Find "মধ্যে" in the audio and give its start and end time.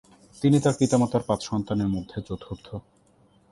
1.87-2.17